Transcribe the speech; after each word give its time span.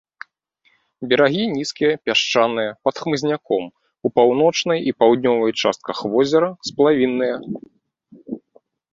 Берагі 1.09 1.43
нізкія, 1.55 1.97
пясчаныя, 2.05 2.69
пад 2.87 2.95
хмызняком, 3.03 3.63
у 4.09 4.11
паўночнай 4.15 4.79
і 4.91 4.93
паўднёвай 5.03 5.53
частках 5.65 5.97
возера 6.15 6.49
сплавінныя. 6.71 7.35